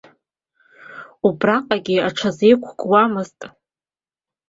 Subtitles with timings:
[1.27, 3.39] Убраҟагьы аҽазеиқәыкуамызт.